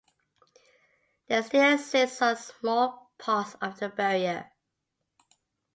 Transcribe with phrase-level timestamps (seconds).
[1.27, 4.49] There still exists some small parts of that barrier.